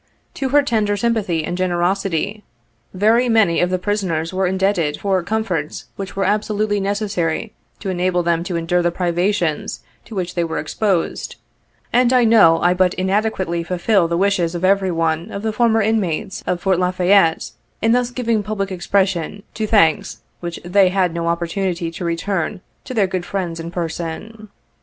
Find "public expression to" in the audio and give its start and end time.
18.41-19.67